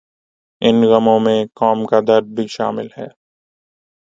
ان 0.61 0.77
غموں 0.83 1.19
میں 1.19 1.39
قوم 1.55 1.79
کا 1.85 1.99
درد 2.07 2.27
بھی 2.35 2.45
شامل 2.47 2.87
ہے۔ 2.97 3.07